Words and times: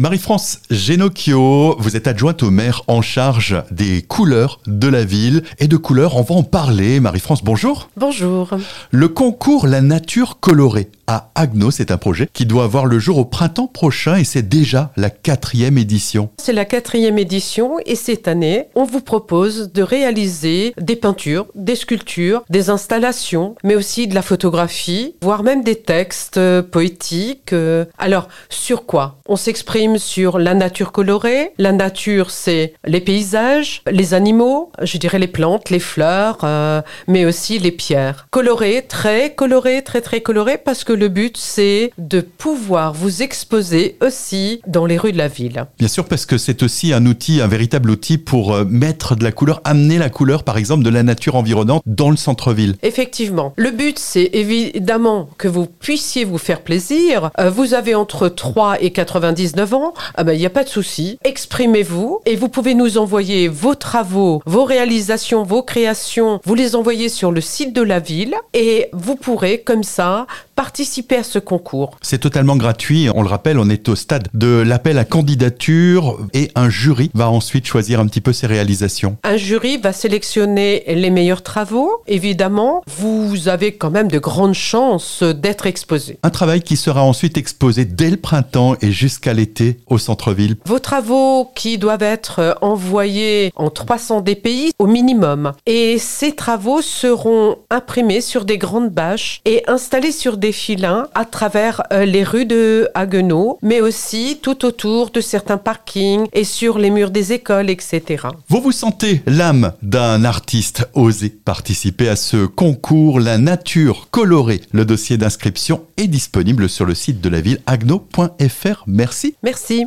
Marie-France 0.00 0.62
Genocchio, 0.70 1.76
vous 1.78 1.94
êtes 1.94 2.06
adjointe 2.06 2.42
au 2.42 2.50
maire 2.50 2.80
en 2.86 3.02
charge 3.02 3.62
des 3.70 4.00
couleurs 4.00 4.60
de 4.66 4.88
la 4.88 5.04
ville 5.04 5.42
et 5.58 5.68
de 5.68 5.76
couleurs, 5.76 6.16
on 6.16 6.22
va 6.22 6.36
en 6.36 6.42
parler. 6.42 7.00
Marie-France, 7.00 7.44
bonjour. 7.44 7.90
Bonjour. 7.98 8.48
Le 8.92 9.08
concours 9.08 9.66
La 9.66 9.82
Nature 9.82 10.40
Colorée 10.40 10.88
à 11.10 11.32
Agno, 11.34 11.72
c'est 11.72 11.90
un 11.90 11.96
projet 11.96 12.28
qui 12.32 12.46
doit 12.46 12.62
avoir 12.62 12.86
le 12.86 13.00
jour 13.00 13.18
au 13.18 13.24
printemps 13.24 13.66
prochain 13.66 14.14
et 14.14 14.22
c'est 14.22 14.48
déjà 14.48 14.92
la 14.96 15.10
quatrième 15.10 15.76
édition. 15.76 16.30
C'est 16.38 16.52
la 16.52 16.64
quatrième 16.64 17.18
édition 17.18 17.78
et 17.84 17.96
cette 17.96 18.28
année, 18.28 18.66
on 18.76 18.84
vous 18.84 19.00
propose 19.00 19.72
de 19.72 19.82
réaliser 19.82 20.72
des 20.80 20.94
peintures, 20.94 21.46
des 21.56 21.74
sculptures, 21.74 22.44
des 22.48 22.70
installations, 22.70 23.56
mais 23.64 23.74
aussi 23.74 24.06
de 24.06 24.14
la 24.14 24.22
photographie, 24.22 25.16
voire 25.20 25.42
même 25.42 25.64
des 25.64 25.74
textes 25.74 26.36
euh, 26.36 26.62
poétiques. 26.62 27.54
Euh. 27.54 27.86
Alors, 27.98 28.28
sur 28.48 28.86
quoi? 28.86 29.16
On 29.26 29.34
s'exprime 29.34 29.98
sur 29.98 30.38
la 30.38 30.54
nature 30.54 30.92
colorée. 30.92 31.50
La 31.58 31.72
nature, 31.72 32.30
c'est 32.30 32.74
les 32.84 33.00
paysages, 33.00 33.82
les 33.90 34.14
animaux, 34.14 34.70
je 34.80 34.96
dirais 34.96 35.18
les 35.18 35.26
plantes, 35.26 35.70
les 35.70 35.80
fleurs, 35.80 36.38
euh, 36.44 36.82
mais 37.08 37.24
aussi 37.24 37.58
les 37.58 37.72
pierres. 37.72 38.28
Coloré, 38.30 38.86
très 38.88 39.34
coloré, 39.34 39.82
très 39.82 40.02
très 40.02 40.20
coloré, 40.20 40.56
parce 40.56 40.84
que 40.84 40.99
le 41.00 41.08
but, 41.08 41.36
c'est 41.36 41.92
de 41.98 42.20
pouvoir 42.20 42.92
vous 42.92 43.22
exposer 43.22 43.96
aussi 44.00 44.60
dans 44.66 44.86
les 44.86 44.98
rues 44.98 45.12
de 45.12 45.18
la 45.18 45.28
ville. 45.28 45.64
Bien 45.78 45.88
sûr, 45.88 46.04
parce 46.04 46.26
que 46.26 46.38
c'est 46.38 46.62
aussi 46.62 46.92
un 46.92 47.06
outil, 47.06 47.40
un 47.40 47.46
véritable 47.46 47.90
outil 47.90 48.18
pour 48.18 48.52
euh, 48.52 48.64
mettre 48.64 49.16
de 49.16 49.24
la 49.24 49.32
couleur, 49.32 49.60
amener 49.64 49.98
la 49.98 50.10
couleur, 50.10 50.44
par 50.44 50.58
exemple, 50.58 50.84
de 50.84 50.90
la 50.90 51.02
nature 51.02 51.36
environnante 51.36 51.82
dans 51.86 52.10
le 52.10 52.16
centre-ville. 52.16 52.76
Effectivement. 52.82 53.54
Le 53.56 53.70
but, 53.70 53.98
c'est 53.98 54.30
évidemment 54.34 55.30
que 55.38 55.48
vous 55.48 55.66
puissiez 55.66 56.24
vous 56.24 56.38
faire 56.38 56.60
plaisir. 56.60 57.30
Euh, 57.40 57.48
vous 57.48 57.72
avez 57.72 57.94
entre 57.94 58.28
3 58.28 58.82
et 58.82 58.90
99 58.90 59.74
ans 59.74 59.94
ah 60.14 60.24
ben 60.24 60.32
il 60.32 60.38
n'y 60.38 60.46
a 60.46 60.50
pas 60.50 60.64
de 60.64 60.68
souci. 60.68 61.18
Exprimez-vous 61.24 62.20
et 62.26 62.36
vous 62.36 62.48
pouvez 62.48 62.74
nous 62.74 62.98
envoyer 62.98 63.48
vos 63.48 63.74
travaux, 63.74 64.42
vos 64.44 64.64
réalisations, 64.64 65.44
vos 65.44 65.62
créations. 65.62 66.40
Vous 66.44 66.54
les 66.54 66.76
envoyez 66.76 67.08
sur 67.08 67.32
le 67.32 67.40
site 67.40 67.72
de 67.74 67.82
la 67.82 68.00
ville 68.00 68.34
et 68.52 68.88
vous 68.92 69.16
pourrez 69.16 69.60
comme 69.60 69.82
ça 69.82 70.26
participer 70.60 71.16
à 71.16 71.22
ce 71.22 71.38
concours. 71.38 71.96
C'est 72.02 72.18
totalement 72.18 72.54
gratuit. 72.54 73.08
On 73.14 73.22
le 73.22 73.28
rappelle, 73.28 73.58
on 73.58 73.70
est 73.70 73.88
au 73.88 73.94
stade 73.94 74.28
de 74.34 74.60
l'appel 74.60 74.98
à 74.98 75.06
candidature 75.06 76.18
et 76.34 76.50
un 76.54 76.68
jury 76.68 77.10
va 77.14 77.30
ensuite 77.30 77.66
choisir 77.66 77.98
un 77.98 78.06
petit 78.06 78.20
peu 78.20 78.34
ses 78.34 78.46
réalisations. 78.46 79.16
Un 79.24 79.38
jury 79.38 79.78
va 79.78 79.94
sélectionner 79.94 80.84
les 80.86 81.08
meilleurs 81.08 81.42
travaux. 81.42 82.02
Évidemment, 82.06 82.82
vous 82.98 83.48
avez 83.48 83.72
quand 83.72 83.88
même 83.88 84.08
de 84.08 84.18
grandes 84.18 84.52
chances 84.52 85.22
d'être 85.22 85.64
exposé. 85.64 86.18
Un 86.22 86.28
travail 86.28 86.60
qui 86.60 86.76
sera 86.76 87.04
ensuite 87.04 87.38
exposé 87.38 87.86
dès 87.86 88.10
le 88.10 88.18
printemps 88.18 88.74
et 88.82 88.92
jusqu'à 88.92 89.32
l'été 89.32 89.78
au 89.86 89.96
centre-ville. 89.96 90.56
Vos 90.66 90.78
travaux 90.78 91.50
qui 91.54 91.78
doivent 91.78 92.02
être 92.02 92.58
envoyés 92.60 93.50
en 93.56 93.70
300 93.70 94.20
DPI 94.20 94.72
au 94.78 94.86
minimum. 94.86 95.52
Et 95.64 95.96
ces 95.96 96.32
travaux 96.32 96.82
seront 96.82 97.56
imprimés 97.70 98.20
sur 98.20 98.44
des 98.44 98.58
grandes 98.58 98.90
bâches 98.90 99.40
et 99.46 99.62
installés 99.66 100.12
sur 100.12 100.36
des 100.36 100.49
filins 100.52 101.08
à 101.14 101.24
travers 101.24 101.82
euh, 101.92 102.04
les 102.04 102.24
rues 102.24 102.46
de 102.46 102.88
Haguenau, 102.94 103.58
mais 103.62 103.80
aussi 103.80 104.38
tout 104.42 104.64
autour 104.64 105.10
de 105.10 105.20
certains 105.20 105.58
parkings 105.58 106.26
et 106.32 106.44
sur 106.44 106.78
les 106.78 106.90
murs 106.90 107.10
des 107.10 107.32
écoles, 107.32 107.70
etc. 107.70 108.28
Vous 108.48 108.60
vous 108.60 108.72
sentez 108.72 109.22
l'âme 109.26 109.72
d'un 109.82 110.24
artiste 110.24 110.88
osé 110.94 111.30
participer 111.30 112.08
à 112.08 112.16
ce 112.16 112.46
concours 112.46 113.20
La 113.20 113.38
Nature 113.38 114.08
colorée. 114.10 114.60
Le 114.72 114.84
dossier 114.84 115.16
d'inscription 115.16 115.84
est 115.96 116.06
disponible 116.06 116.68
sur 116.68 116.84
le 116.84 116.94
site 116.94 117.20
de 117.20 117.28
la 117.28 117.40
ville 117.40 117.60
agno.fr. 117.66 118.84
Merci. 118.86 119.34
Merci. 119.42 119.86